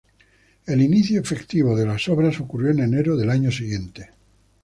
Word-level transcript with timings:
El 0.65 0.81
inicio 0.81 1.19
efectivo 1.21 1.75
de 1.77 1.85
las 1.85 2.09
obras 2.09 2.39
ocurrió 2.39 2.71
en 2.71 2.79
enero 2.79 3.15
del 3.15 3.29
año 3.29 3.51
siguiente. 3.51 4.09